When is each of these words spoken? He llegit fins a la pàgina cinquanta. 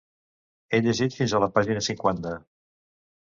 He 0.69 0.79
llegit 0.85 1.17
fins 1.17 1.35
a 1.35 1.41
la 1.45 1.51
pàgina 1.57 1.85
cinquanta. 1.89 2.31